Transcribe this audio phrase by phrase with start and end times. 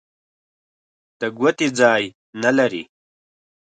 [1.19, 2.03] د ګوتې ځای
[2.43, 2.83] نه لري.